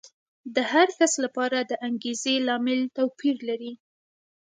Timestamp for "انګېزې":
1.87-2.35